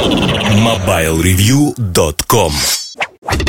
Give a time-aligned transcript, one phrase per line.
[0.00, 2.52] MobileReview.com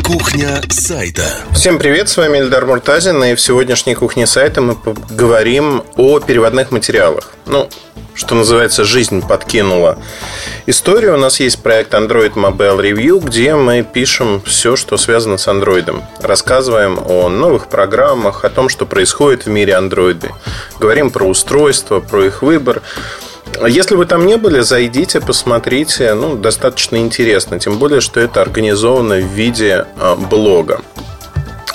[0.03, 1.23] Кухня сайта.
[1.53, 6.71] Всем привет, с вами Эльдар Муртазин, и в сегодняшней кухне сайта мы поговорим о переводных
[6.71, 7.31] материалах.
[7.45, 7.69] Ну,
[8.15, 9.97] что называется, жизнь подкинула
[10.65, 11.13] историю.
[11.13, 16.03] У нас есть проект Android Mobile Review, где мы пишем все, что связано с Android.
[16.19, 20.29] Рассказываем о новых программах, о том, что происходит в мире Android.
[20.81, 22.81] Говорим про устройства, про их выбор.
[23.67, 26.13] Если вы там не были, зайдите, посмотрите.
[26.13, 27.59] Ну, достаточно интересно.
[27.59, 30.81] Тем более, что это организовано в виде а, блога.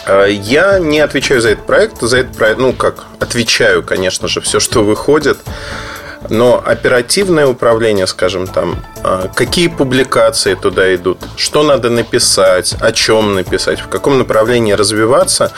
[0.06, 2.00] А, я не отвечаю за этот проект.
[2.00, 5.38] За этот проект, ну как, отвечаю, конечно же, все, что выходит.
[6.28, 8.95] Но оперативное управление, скажем там, а,
[9.34, 15.52] какие публикации туда идут, что надо написать, о чем написать, в каком направлении развиваться,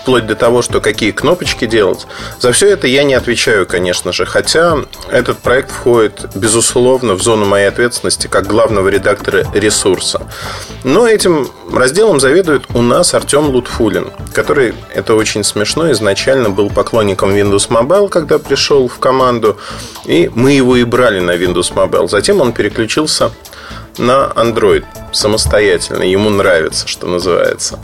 [0.00, 2.06] вплоть до того, что какие кнопочки делать.
[2.38, 4.78] За все это я не отвечаю, конечно же, хотя
[5.10, 10.22] этот проект входит, безусловно, в зону моей ответственности как главного редактора ресурса.
[10.84, 17.34] Но этим разделом заведует у нас Артем Лутфулин, который, это очень смешно, изначально был поклонником
[17.34, 19.56] Windows Mobile, когда пришел в команду,
[20.04, 22.08] и мы его и брали на Windows Mobile.
[22.08, 23.30] Затем он переключился
[23.98, 26.02] на Android самостоятельно.
[26.02, 27.78] Ему нравится, что называется.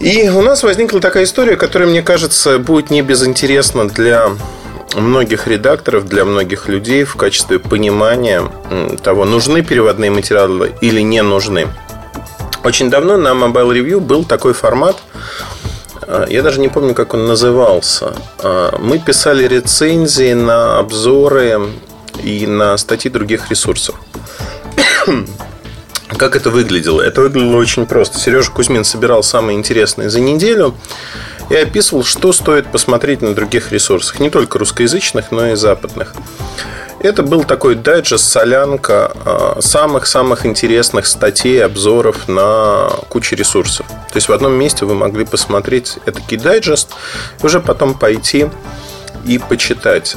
[0.00, 4.30] И у нас возникла такая история, которая, мне кажется, будет не безинтересна для
[4.94, 8.50] многих редакторов, для многих людей в качестве понимания
[9.02, 11.66] того, нужны переводные материалы или не нужны.
[12.64, 14.96] Очень давно на Mobile Review был такой формат,
[16.28, 18.14] я даже не помню, как он назывался.
[18.38, 21.60] А, мы писали рецензии на обзоры
[22.22, 23.94] и на статьи других ресурсов.
[26.16, 27.02] Как это выглядело?
[27.02, 28.18] Это выглядело очень просто.
[28.18, 30.74] Сережа Кузьмин собирал самые интересные за неделю
[31.50, 34.18] и описывал, что стоит посмотреть на других ресурсах.
[34.18, 36.14] Не только русскоязычных, но и западных.
[37.00, 43.86] Это был такой дайджест, солянка а, самых-самых интересных статей, обзоров на кучу ресурсов.
[43.86, 46.90] То есть в одном месте вы могли посмотреть этакий дайджест
[47.40, 48.48] и уже потом пойти
[49.24, 50.16] и почитать.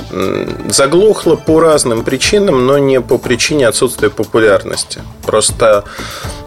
[0.70, 5.02] Заглохло по разным причинам, но не по причине отсутствия популярности.
[5.24, 5.84] Просто,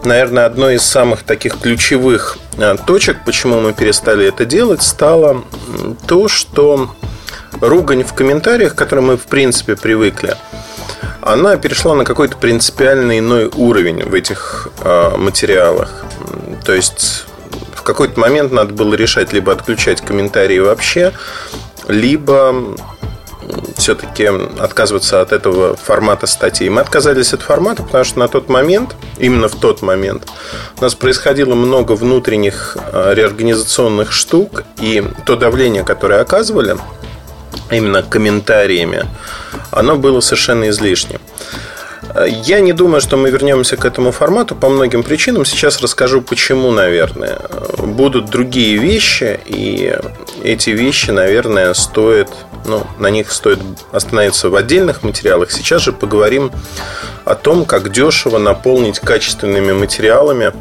[0.03, 5.45] наверное, одной из самых таких ключевых а, точек, почему мы перестали это делать, стало
[6.07, 6.89] то, что
[7.61, 10.35] ругань в комментариях, к которой мы в принципе привыкли,
[11.21, 16.05] она перешла на какой-то принципиально иной уровень в этих э, материалах.
[16.63, 17.25] То есть
[17.73, 21.13] в какой-то момент надо было решать либо отключать комментарии вообще,
[21.87, 22.75] либо
[23.77, 24.25] все-таки
[24.59, 26.69] отказываться от этого формата статей.
[26.69, 30.27] Мы отказались от формата, потому что на тот момент, именно в тот момент,
[30.77, 36.77] у нас происходило много внутренних а, реорганизационных штук, и то давление, которое оказывали,
[37.71, 39.05] именно комментариями,
[39.71, 41.19] оно было совершенно излишним.
[42.27, 45.43] Я не думаю, что мы вернемся к этому формату по многим причинам.
[45.43, 47.39] Сейчас расскажу, почему, наверное.
[47.77, 49.97] Будут другие вещи, и
[50.41, 52.29] эти вещи, наверное, стоит,
[52.65, 53.59] ну, на них стоит
[53.91, 55.51] остановиться в отдельных материалах.
[55.51, 56.51] Сейчас же поговорим
[57.25, 60.53] о том, как дешево наполнить качественными материалами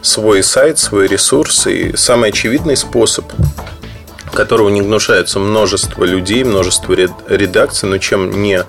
[0.00, 1.66] свой сайт, свой ресурс.
[1.66, 3.24] И самый очевидный способ
[4.34, 8.64] которого не гнушаются множество людей, множество редакций, но чем не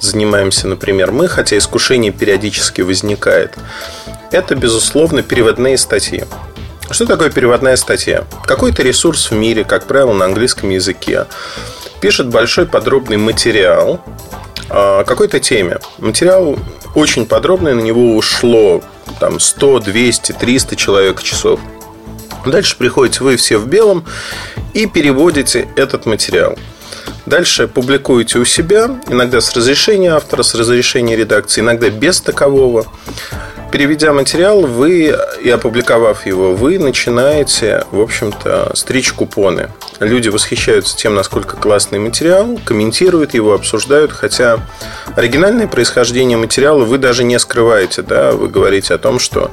[0.00, 3.54] занимаемся, например, мы, хотя искушение периодически возникает,
[4.30, 6.24] это, безусловно, переводные статьи.
[6.90, 8.24] Что такое переводная статья?
[8.44, 11.26] Какой-то ресурс в мире, как правило, на английском языке,
[12.00, 14.00] пишет большой подробный материал
[14.70, 15.78] о какой-то теме.
[15.98, 16.58] Материал
[16.94, 18.82] очень подробный, на него ушло
[19.20, 21.60] там 100, 200, 300 человек часов.
[22.50, 24.04] Дальше приходите вы все в белом
[24.74, 26.56] и переводите этот материал.
[27.26, 32.86] Дальше публикуете у себя, иногда с разрешения автора, с разрешения редакции, иногда без такового.
[33.70, 39.68] Переведя материал, вы и опубликовав его, вы начинаете, в общем-то, стричь купоны.
[40.00, 44.60] Люди восхищаются тем, насколько классный материал, комментируют его, обсуждают, хотя
[45.14, 49.50] оригинальное происхождение материала вы даже не скрываете, да, вы говорите о том, что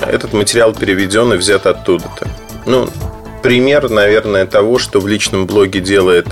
[0.00, 2.28] этот материал переведен и взят оттуда-то.
[2.66, 2.88] Ну,
[3.42, 6.26] пример, наверное, того, что в личном блоге делает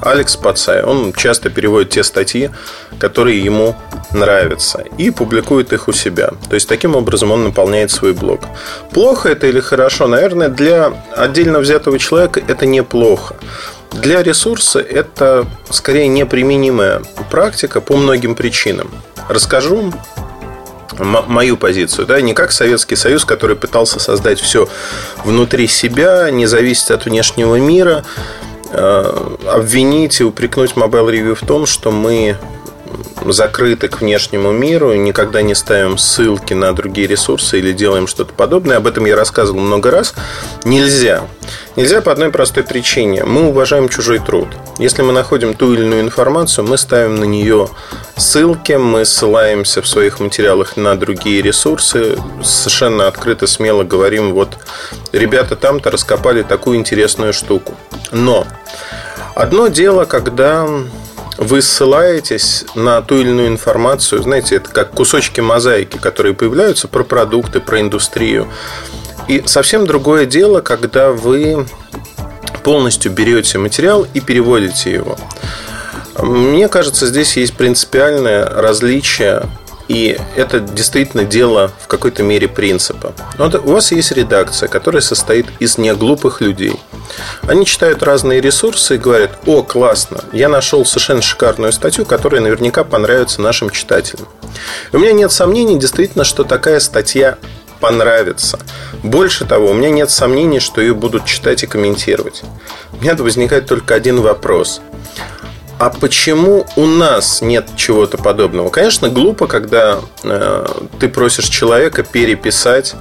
[0.00, 0.82] Алекс Пацай.
[0.84, 2.50] Он часто переводит те статьи,
[2.98, 3.74] которые ему
[4.12, 6.30] нравятся, и публикует их у себя.
[6.48, 8.42] То есть, таким образом он наполняет свой блог.
[8.92, 10.06] Плохо это или хорошо?
[10.06, 13.34] Наверное, для отдельно взятого человека это неплохо.
[13.90, 18.90] Для ресурса это скорее неприменимая практика по многим причинам.
[19.28, 19.92] Расскажу
[20.98, 24.68] мою позицию, да, не как Советский Союз, который пытался создать все
[25.24, 28.04] внутри себя, не зависеть от внешнего мира,
[28.70, 32.36] э, обвинить и упрекнуть Mobile Review в том, что мы
[33.30, 38.78] закрыты к внешнему миру, никогда не ставим ссылки на другие ресурсы или делаем что-то подобное.
[38.78, 40.14] Об этом я рассказывал много раз.
[40.64, 41.22] Нельзя.
[41.76, 43.24] Нельзя по одной простой причине.
[43.24, 44.48] Мы уважаем чужой труд.
[44.78, 47.68] Если мы находим ту или иную информацию, мы ставим на нее
[48.16, 54.58] ссылки, мы ссылаемся в своих материалах на другие ресурсы, совершенно открыто, смело говорим, вот
[55.12, 57.74] ребята там-то раскопали такую интересную штуку.
[58.10, 58.46] Но
[59.34, 60.68] одно дело, когда
[61.38, 67.02] вы ссылаетесь на ту или иную информацию, знаете, это как кусочки мозаики, которые появляются про
[67.04, 68.48] продукты, про индустрию.
[69.28, 71.66] И совсем другое дело, когда вы
[72.62, 75.18] полностью берете материал и переводите его.
[76.18, 79.48] Мне кажется, здесь есть принципиальное различие
[79.88, 83.12] и это действительно дело в какой-то мере принципа.
[83.36, 86.80] Вот у вас есть редакция, которая состоит из неглупых людей.
[87.42, 92.84] Они читают разные ресурсы и говорят, о, классно, я нашел совершенно шикарную статью, которая наверняка
[92.84, 94.28] понравится нашим читателям.
[94.92, 97.38] У меня нет сомнений действительно, что такая статья
[97.80, 98.58] понравится.
[99.02, 102.42] Больше того, у меня нет сомнений, что ее будут читать и комментировать.
[102.92, 104.80] У меня возникает только один вопрос–
[105.82, 108.70] а почему у нас нет чего-то подобного?
[108.70, 110.66] Конечно, глупо, когда э,
[111.00, 112.94] ты просишь человека переписать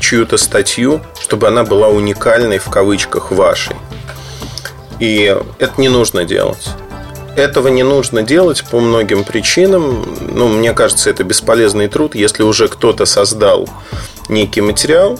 [0.00, 3.76] чью-то статью, чтобы она была уникальной в кавычках вашей.
[4.98, 6.68] И это не нужно делать.
[7.36, 10.04] Этого не нужно делать по многим причинам.
[10.34, 12.14] Ну, мне кажется, это бесполезный труд.
[12.14, 13.68] Если уже кто-то создал
[14.28, 15.18] некий материал,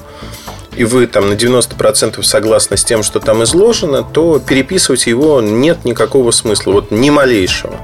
[0.77, 5.85] и вы там на 90% согласны с тем, что там изложено, то переписывать его нет
[5.85, 7.76] никакого смысла, вот ни малейшего.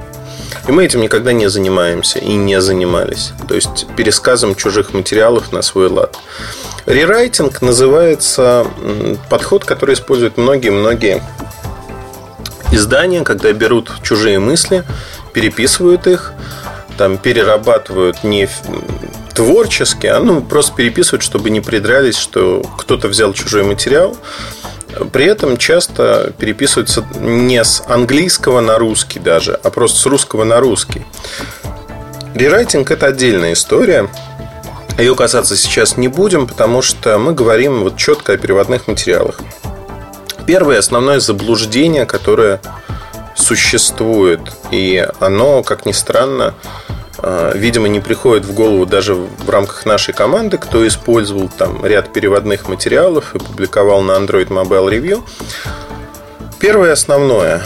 [0.67, 3.31] И мы этим никогда не занимаемся и не занимались.
[3.47, 6.17] То есть пересказом чужих материалов на свой лад.
[6.85, 8.67] Рерайтинг называется
[9.29, 11.23] подход, который используют многие-многие
[12.71, 14.83] издания, когда берут чужие мысли,
[15.33, 16.33] переписывают их,
[16.97, 18.49] там перерабатывают не
[19.33, 24.17] творчески, а ну, просто переписывают, чтобы не придрались, что кто-то взял чужой материал.
[25.11, 30.59] При этом часто переписываются не с английского на русский даже, а просто с русского на
[30.59, 31.05] русский.
[32.33, 34.09] Рерайтинг– это отдельная история.
[34.97, 39.39] Ее касаться сейчас не будем, потому что мы говорим вот четко о переводных материалах.
[40.45, 42.61] Первое основное заблуждение, которое
[43.35, 44.41] существует,
[44.71, 46.53] и оно, как ни странно,
[47.21, 52.67] видимо, не приходит в голову даже в рамках нашей команды, кто использовал там ряд переводных
[52.67, 55.23] материалов и публиковал на Android Mobile Review.
[56.59, 57.61] Первое основное.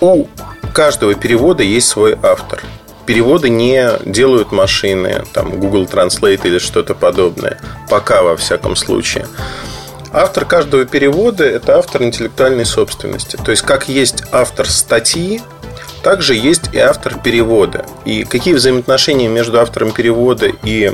[0.00, 0.26] У
[0.72, 2.62] каждого перевода есть свой автор.
[3.06, 7.60] Переводы не делают машины, там Google Translate или что-то подобное.
[7.88, 9.26] Пока, во всяком случае.
[10.12, 13.36] Автор каждого перевода– это автор интеллектуальной собственности.
[13.36, 15.40] То есть, как есть автор статьи,
[16.02, 17.84] также есть и автор перевода.
[18.04, 20.92] И какие взаимоотношения между автором перевода и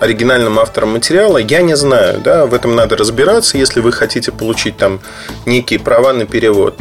[0.00, 2.20] оригинальным автором материала, я не знаю.
[2.20, 2.46] Да?
[2.46, 5.00] В этом надо разбираться, если вы хотите получить там
[5.44, 6.76] некие права на перевод.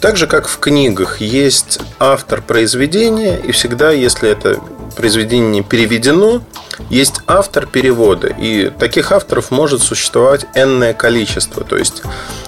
[0.00, 4.60] Так же, как в книгах, есть автор произведения, и всегда, если это
[4.96, 6.42] произведение переведено,
[6.90, 8.28] есть автор перевода.
[8.28, 11.62] И таких авторов может существовать энное количество.
[11.64, 12.02] То есть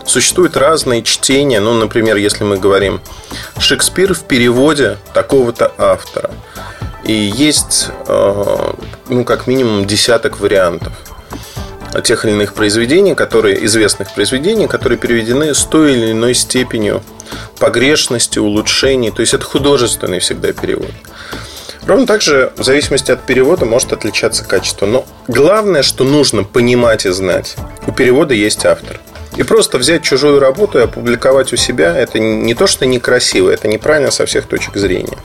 [0.05, 1.61] существуют разные чтения.
[1.61, 3.01] Ну, например, если мы говорим
[3.59, 6.31] Шекспир в переводе такого-то автора.
[7.05, 8.73] И есть, э,
[9.09, 10.93] ну, как минимум, десяток вариантов
[12.05, 17.03] тех или иных произведений, которые, известных произведений, которые переведены с той или иной степенью
[17.59, 19.11] погрешности, улучшений.
[19.11, 20.91] То есть это художественный всегда перевод.
[21.89, 24.85] Ровно так же, в зависимости от перевода, может отличаться качество.
[24.85, 29.01] Но главное, что нужно понимать и знать, у перевода есть автор.
[29.39, 33.69] И просто взять чужую работу и опубликовать у себя, это не то, что некрасиво, это
[33.69, 35.17] неправильно со всех точек зрения.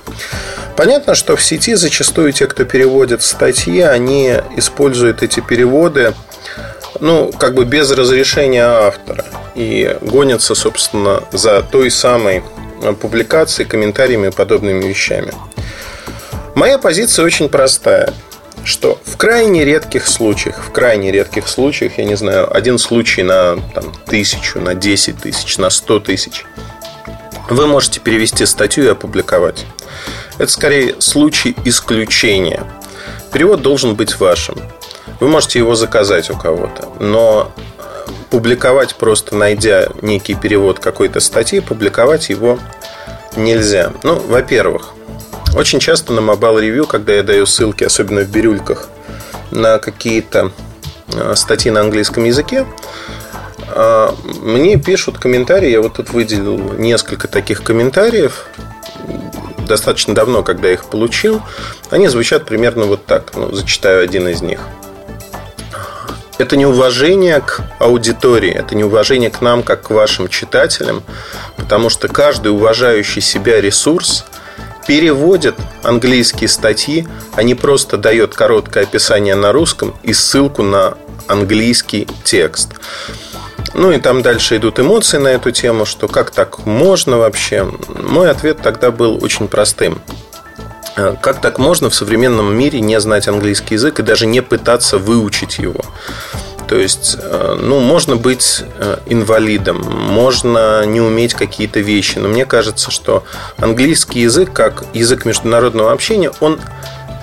[0.77, 6.13] Понятно, что в сети зачастую те, кто переводит статьи, они используют эти переводы
[7.01, 9.25] ну, как бы без разрешения автора.
[9.55, 12.41] И гонятся, собственно, за той самой
[13.01, 15.33] публикацией, комментариями и подобными вещами.
[16.55, 18.13] Моя позиция очень простая
[18.63, 23.57] что в крайне редких случаях, в крайне редких случаях, я не знаю, один случай на
[23.73, 26.45] там, тысячу, на 10 тысяч, на 100 тысяч,
[27.49, 29.65] вы можете перевести статью и опубликовать.
[30.37, 32.63] Это скорее случай исключения.
[33.31, 34.55] Перевод должен быть вашим.
[35.19, 41.59] Вы можете его заказать у кого-то, но э, публиковать просто найдя некий перевод какой-то статьи,
[41.59, 42.59] публиковать его
[43.35, 43.93] нельзя.
[44.03, 44.93] Ну, во-первых,
[45.55, 48.89] очень часто на Mobile Review, когда я даю ссылки, особенно в бирюльках,
[49.51, 50.51] на какие-то
[51.13, 52.65] э, статьи на английском языке,
[53.67, 54.09] э,
[54.41, 58.47] мне пишут комментарии, я вот тут выделил несколько таких комментариев.
[59.67, 61.41] достаточно давно, когда их получил,
[61.89, 63.31] они звучат примерно вот так.
[63.35, 64.59] Ну, зачитаю один из них.
[66.39, 71.03] Это не уважение к аудитории, это не уважение к нам, как к вашим читателям,
[71.57, 74.25] потому что каждый уважающий себя ресурс
[74.87, 80.97] переводит английские статьи, а не просто дает короткое описание на русском и ссылку на
[81.27, 82.73] английский текст.
[83.73, 87.67] Ну и там дальше идут эмоции на эту тему, что как так можно вообще.
[87.87, 89.99] Мой ответ тогда был очень простым.
[90.95, 94.99] Э, как так можно в современном мире не знать английский язык и даже не пытаться
[94.99, 95.81] выучить его?
[96.73, 102.47] То есть, э, ну, можно быть э, инвалидом, можно не уметь какие-то вещи, но мне
[102.47, 103.25] кажется, что
[103.57, 106.59] английский язык, как язык международного общения, он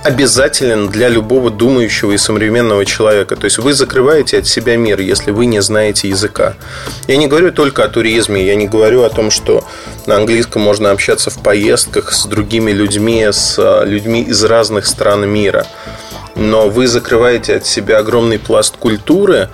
[0.05, 3.35] обязателен для любого думающего и современного человека.
[3.35, 6.55] То есть вы закрываете от себя мир, если вы не знаете языка.
[7.09, 9.65] Я не говорю только о туризме, я не говорю о том, что
[10.07, 15.29] на английском можно общаться в поездках с другими людьми, с а, людьми из разных стран
[15.29, 15.67] мира.
[16.41, 19.51] Но вы закрываете от себя огромный пласт культуры,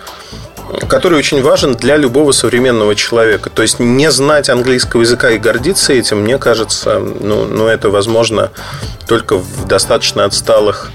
[0.89, 3.51] который очень важен для любого современного человека.
[3.51, 8.53] То есть не знать английского языка и гордиться этим, мне кажется, ну, ну это возможно
[9.09, 10.91] только в достаточно отсталых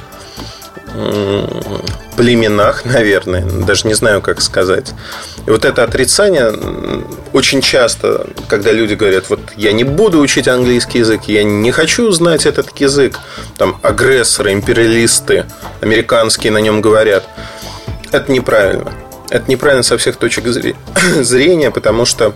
[2.16, 4.94] племенах, наверное, даже не знаю, как сказать.
[5.48, 6.54] И вот это отрицание
[7.34, 12.12] очень часто, когда люди говорят, вот я не буду учить английский язык, я не хочу
[12.12, 13.20] знать этот язык,
[13.58, 15.46] там агрессоры, империалисты,
[15.82, 17.28] американские на нем говорят,
[18.12, 18.92] это неправильно.
[19.30, 20.46] Это неправильно со всех точек
[21.22, 22.34] зрения, потому что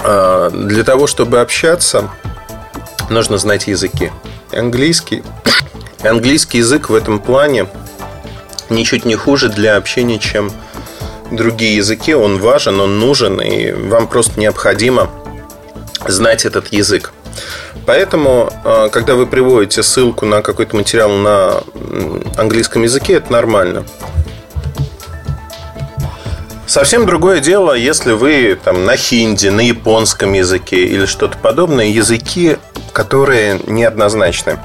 [0.00, 2.10] а, для того, чтобы общаться,
[3.10, 4.10] нужно знать языки.
[4.52, 5.22] Английский,
[6.02, 7.66] английский язык в этом плане
[8.70, 10.50] ничуть не хуже для общения, чем
[11.30, 12.14] другие языки.
[12.14, 15.10] Он важен, он нужен, и вам просто необходимо
[16.06, 17.12] знать этот язык.
[17.86, 21.62] Поэтому, а, когда вы приводите ссылку на какой-то материал на
[22.36, 23.84] английском языке, это нормально.
[26.66, 32.58] Совсем другое дело, если вы там на хинди, на японском языке или что-то подобное, языки,
[32.92, 34.58] которые неоднозначны.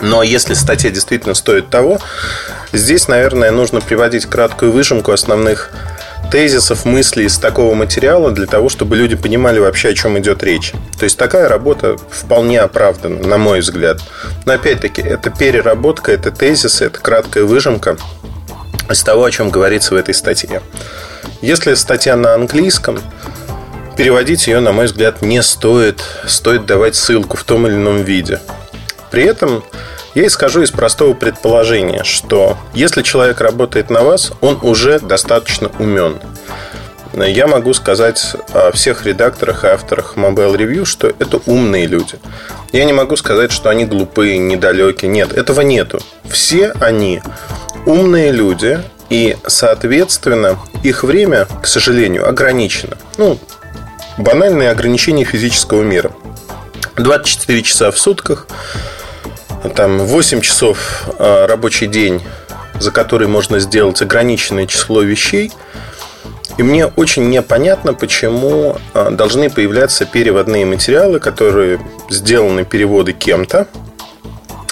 [0.00, 1.98] Но если статья действительно стоит того,
[2.72, 5.70] здесь, наверное, нужно приводить краткую выжимку основных
[6.30, 10.72] тезисов, мыслей из такого материала для того, чтобы люди понимали вообще, о чем идет речь.
[10.98, 14.00] То есть такая работа вполне оправдана, на мой взгляд.
[14.44, 17.96] Но опять-таки, это переработка, это тезисы, это краткая выжимка
[18.90, 20.62] из того, о чем говорится в этой статье.
[21.40, 23.00] Если статья на английском,
[23.96, 26.02] переводить ее, на мой взгляд, не стоит.
[26.26, 28.40] Стоит давать ссылку в том или ином виде.
[29.16, 29.64] При этом
[30.14, 36.18] я исхожу из простого предположения, что если человек работает на вас, он уже достаточно умен.
[37.14, 42.18] Я могу сказать о всех редакторах и авторах Mobile Review, что это умные люди.
[42.72, 45.10] Я не могу сказать, что они глупые, недалекие.
[45.10, 45.98] Нет, этого нету.
[46.28, 47.22] Все они
[47.86, 52.98] умные люди, и, соответственно, их время, к сожалению, ограничено.
[53.16, 53.38] Ну,
[54.18, 56.12] банальные ограничения физического мира.
[56.96, 58.46] 24 часа в сутках,
[59.68, 62.22] там 8 часов а, рабочий день,
[62.78, 65.52] за который можно сделать ограниченное число вещей.
[66.58, 71.80] И мне очень непонятно, почему а, должны появляться переводные материалы, которые
[72.10, 73.66] сделаны переводы кем-то,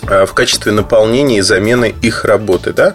[0.08, 2.72] Э, в качестве наполнения и замены их работы.
[2.72, 2.94] Да?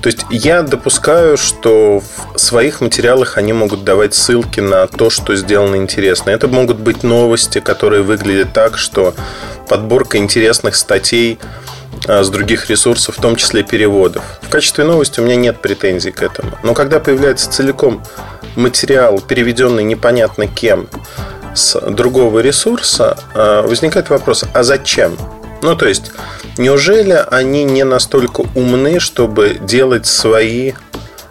[0.00, 2.02] То есть я допускаю, что
[2.34, 6.30] в своих материалах они могут давать ссылки на то, что сделано интересно.
[6.30, 9.14] Это могут быть новости, которые выглядят так, что
[9.68, 11.38] подборка интересных статей
[12.06, 14.22] э, с других ресурсов, в том числе переводов.
[14.42, 16.52] В качестве новости у меня нет претензий к этому.
[16.62, 18.02] Но когда появляется целиком
[18.56, 20.88] материал, переведенный непонятно кем,
[21.54, 25.16] с другого ресурса, э, возникает вопрос, а зачем?
[25.62, 26.12] Ну, то есть,
[26.58, 30.72] неужели они не настолько умны, чтобы делать свои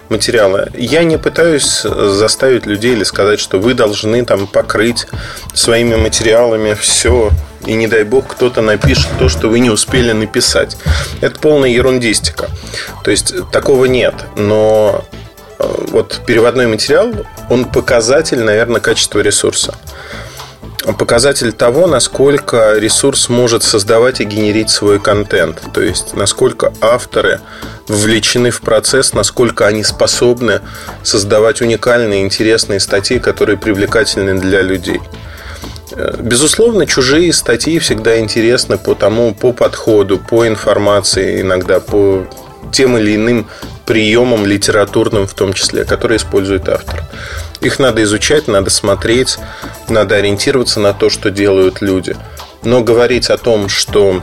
[0.09, 0.69] материалы.
[0.75, 5.07] Я не пытаюсь заставить людей или сказать, что вы должны там покрыть
[5.53, 7.31] своими материалами все,
[7.65, 10.77] и не дай бог кто-то напишет то, что вы не успели написать.
[11.21, 12.49] Это полная ерундистика.
[13.03, 14.15] То есть такого нет.
[14.35, 15.03] Но
[15.59, 17.11] э, вот переводной материал,
[17.49, 19.75] он показатель, наверное, качества ресурса
[20.91, 25.61] показатель того, насколько ресурс может создавать и генерить свой контент.
[25.73, 27.39] То есть, насколько авторы
[27.87, 30.59] вовлечены в процесс, насколько они способны
[31.01, 34.99] создавать уникальные, интересные статьи, которые привлекательны для людей.
[35.95, 42.25] Э, безусловно, чужие статьи всегда интересны по тому, по подходу, по информации, иногда по
[42.71, 43.47] тем или иным
[43.85, 47.03] приемам литературным в том числе, которые использует автор.
[47.61, 49.37] Их надо изучать, надо смотреть,
[49.87, 52.15] надо ориентироваться на то, что делают люди.
[52.63, 54.21] Но говорить о том, что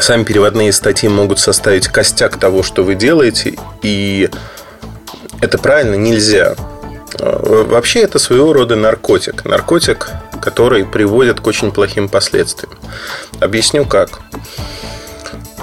[0.00, 4.30] сами переводные статьи могут составить костяк того, что вы делаете, и
[5.40, 6.54] это правильно нельзя.
[7.18, 9.44] А, вообще это своего рода наркотик.
[9.44, 10.10] Наркотик,
[10.42, 12.72] который приводит к очень плохим последствиям.
[13.40, 14.20] Объясню как.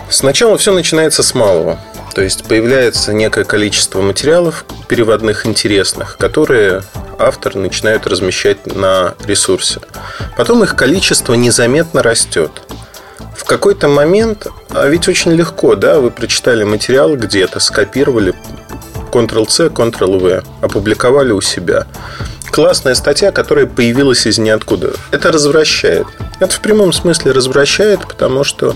[0.09, 1.79] Сначала все начинается с малого.
[2.15, 6.81] То есть появляется некое количество материалов переводных интересных, которые
[7.19, 9.81] автор начинает размещать на ресурсе.
[10.36, 12.51] Потом их количество незаметно растет.
[13.36, 18.33] В какой-то момент, а ведь очень легко, да, вы прочитали материал где-то, скопировали,
[19.12, 21.86] Ctrl-C, Ctrl-V, опубликовали у себя.
[22.51, 24.94] Классная статья, которая появилась из ниоткуда.
[25.12, 26.08] Это развращает.
[26.39, 28.75] Это в прямом смысле развращает, потому что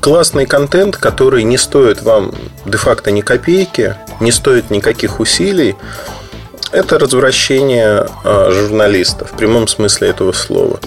[0.00, 2.32] классный контент, который не стоит вам
[2.64, 5.76] де-факто ни копейки, не стоит никаких усилий,
[6.72, 10.80] это развращение а, журналиста в прямом смысле этого слова.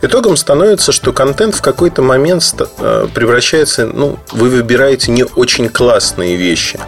[0.00, 2.44] Итогом становится, что контент в какой-то момент
[2.78, 6.78] а, превращается, ну, вы выбираете не очень классные вещи.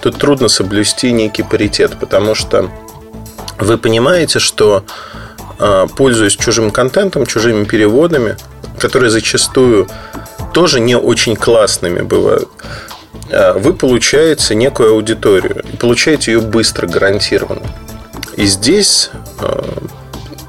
[0.00, 2.70] Тут трудно соблюсти некий паритет, потому что
[3.62, 4.84] вы понимаете, что
[5.58, 8.36] а, пользуясь чужим контентом, чужими переводами,
[8.78, 9.88] которые зачастую
[10.52, 12.48] тоже не очень классными бывают,
[13.54, 17.66] вы получаете некую аудиторию получаете ее быстро, гарантированно.
[18.36, 19.62] И здесь э,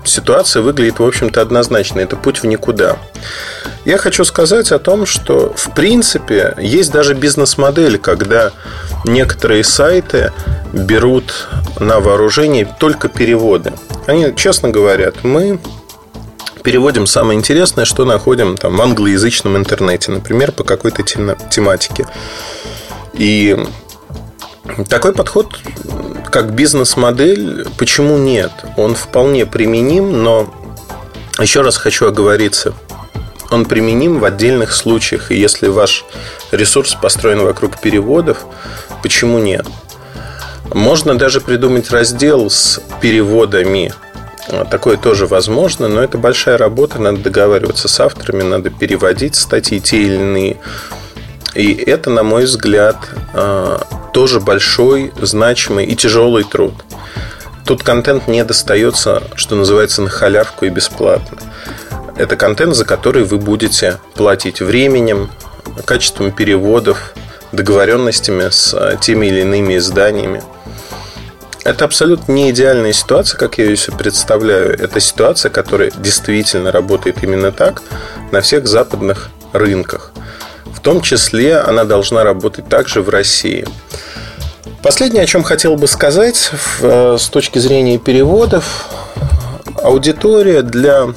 [0.06, 2.00] ситуация выглядит, в общем-то, однозначно.
[2.00, 2.98] Это путь в никуда.
[3.86, 8.52] Я хочу сказать о том, что, в принципе, есть даже бизнес-модель, когда
[9.06, 10.32] некоторые сайты
[10.74, 11.48] берут
[11.80, 13.74] на вооружение только переводы.
[14.08, 15.60] Они честно говорят, мы
[16.64, 22.08] переводим самое интересное, что находим там, в англоязычном интернете, например, по какой-то тематике.
[23.14, 23.58] И
[24.90, 25.60] такой подход
[26.32, 28.52] как бизнес-модель, почему нет?
[28.76, 30.52] Он вполне применим, но
[31.40, 32.74] еще раз хочу оговориться.
[33.52, 35.32] Он применим в отдельных случаях.
[35.32, 36.06] И если ваш
[36.52, 38.46] ресурс построен вокруг переводов,
[39.04, 39.68] почему нет?
[40.72, 43.94] Можно даже придумать раздел с переводами.
[44.70, 49.98] Такое тоже возможно, но это большая работа, надо договариваться с авторами, надо переводить статьи те
[49.98, 50.58] или иные.
[51.56, 52.98] И это, на мой взгляд,
[53.34, 56.74] а, тоже большой, значимый и тяжелый труд.
[57.66, 61.38] Тут контент не достается, что называется, на халявку и бесплатно.
[62.18, 65.30] Это контент, за который вы будете платить временем,
[65.86, 67.14] качеством переводов,
[67.54, 70.44] договоренностями с а, теми или иными изданиями.
[71.64, 74.74] Это абсолютно не идеальная ситуация, как я ее себе представляю.
[74.78, 77.82] Это ситуация, которая действительно работает именно так
[78.32, 80.12] на всех западных рынках–
[80.84, 83.66] том числе она должна работать также в России.
[84.84, 88.86] Последнее, о чем хотел бы сказать э, с точки зрения переводов,
[89.82, 91.08] аудитория для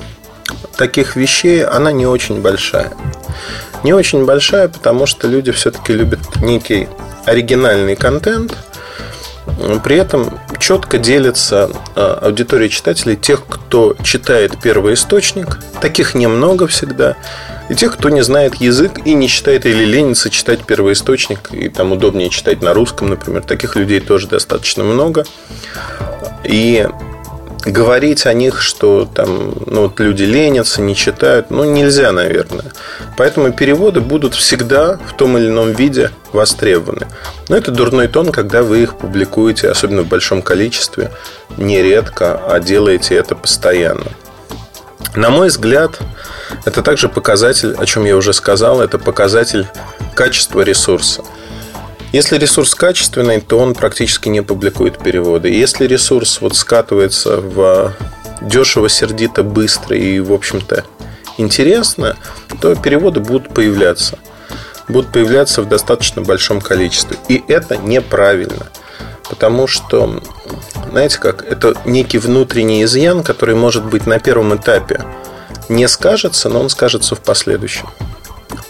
[0.77, 2.93] таких вещей, она не очень большая.
[3.85, 6.89] Не очень большая, потому что люди все-таки любят некий
[7.25, 8.57] оригинальный контент,
[9.85, 15.59] при этом четко делится э, аудитория читателей тех, кто читает первый источник.
[15.81, 17.17] Таких немного всегда
[17.69, 21.93] и тех, кто не знает язык и не читает или ленится читать первоисточник, и там
[21.93, 23.43] удобнее читать на русском, например.
[23.43, 25.25] Таких людей тоже достаточно много.
[26.45, 26.87] И
[27.67, 32.73] говорить о них, что там ну, вот люди ленятся, не читают, ну, нельзя, наверное.
[33.17, 37.07] Поэтому переводы будут всегда в том или ином виде востребованы.
[37.49, 41.11] Но это дурной тон, когда вы их публикуете, особенно в большом количестве,
[41.57, 44.07] нередко, а делаете это постоянно.
[45.15, 45.99] На мой взгляд,
[46.65, 49.67] это также показатель, о чем я уже сказал, это показатель
[50.15, 51.23] качества ресурса.
[52.13, 55.49] Если ресурс качественный, то он практически не публикует переводы.
[55.49, 57.95] Если ресурс вот скатывается в
[58.41, 60.85] дешево, сердито, быстро и, в общем-то,
[61.39, 62.17] интересно,
[62.61, 64.19] то переводы будут появляться.
[64.89, 67.17] Будут появляться в достаточно большом количестве.
[67.29, 68.69] И это неправильно.
[69.29, 70.23] Потому что,
[70.91, 75.05] знаете как, это некий внутренний изъян, который может быть на первом этапе
[75.69, 77.89] не скажется, но он скажется в последующем.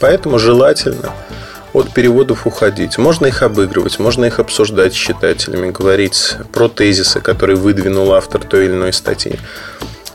[0.00, 1.12] Поэтому желательно
[1.76, 2.96] от переводов уходить.
[2.96, 8.64] Можно их обыгрывать, можно их обсуждать с читателями, говорить про тезисы, которые выдвинул автор той
[8.64, 9.38] или иной статьи.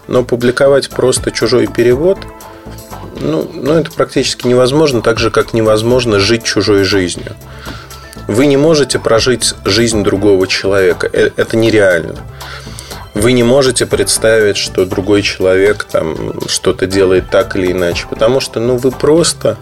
[0.07, 2.17] Но публиковать просто чужой перевод,
[3.19, 7.35] ну, ну это практически невозможно, так же, как невозможно жить чужой жизнью.
[8.27, 11.09] Вы не можете прожить жизнь другого человека.
[11.13, 12.17] Э, это нереально
[13.13, 18.59] вы не можете представить, что другой человек там что-то делает так или иначе, потому что
[18.59, 19.57] ну, вы просто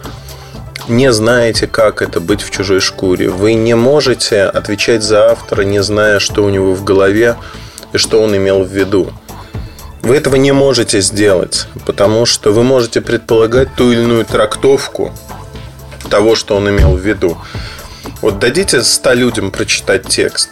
[0.90, 3.30] не знаете, как это быть в чужой шкуре.
[3.30, 7.36] Вы не можете отвечать за автора, не зная, что у него в голове
[7.94, 9.12] и что он имел в виду.
[10.02, 15.14] Вы этого не можете сделать, потому что вы можете предполагать ту или иную трактовку
[16.10, 17.38] того, что он имел в виду.
[18.22, 20.50] Вот дадите 100 людям прочитать текст.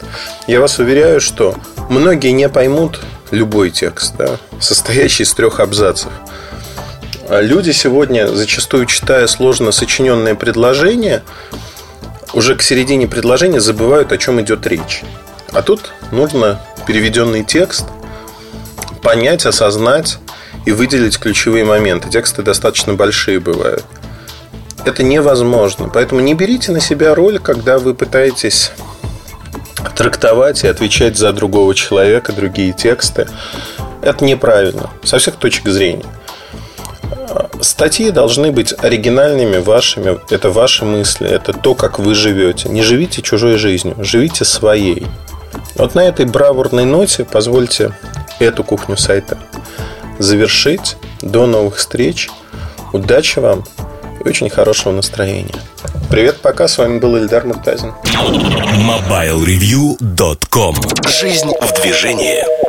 [0.47, 1.55] Я вас уверяю, что
[1.89, 6.11] многие не поймут любой текст, да, состоящий из трех абзацев.
[7.29, 11.23] А люди сегодня, зачастую читая сложно сочиненные предложения,
[12.33, 15.03] уже к середине предложения забывают, о чем идет речь.
[15.51, 17.85] А тут нужно переведенный текст
[19.01, 20.19] понять, осознать
[20.65, 22.09] и выделить ключевые моменты.
[22.09, 23.83] Тексты достаточно большие бывают.
[24.85, 25.89] Это невозможно.
[25.93, 28.71] Поэтому не берите на себя роль, когда вы пытаетесь
[29.97, 33.27] трактовать и отвечать за другого человека, другие тексты.
[34.01, 34.89] Это неправильно.
[35.03, 36.05] Со всех точек зрения.
[37.77, 40.17] Статьи должны быть оригинальными вашими.
[40.31, 42.69] Это ваши мысли, это то, как вы живете.
[42.69, 45.05] Не живите чужой жизнью, живите своей.
[45.75, 47.91] Вот на этой бравурной ноте позвольте
[48.39, 49.37] эту кухню сайта
[50.17, 50.97] завершить.
[51.21, 52.31] До новых встреч.
[52.93, 53.63] Удачи вам
[54.25, 55.61] и очень хорошего настроения.
[56.09, 56.67] Привет, пока.
[56.67, 57.93] С вами был Ильдар Муртазин.
[58.87, 60.75] MobileReview.com
[61.07, 62.66] Жизнь в движении.